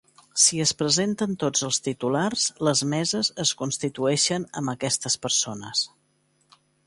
[0.43, 5.85] Si es presenten tots els titulars, les meses es constitueixen amb aquestes persones.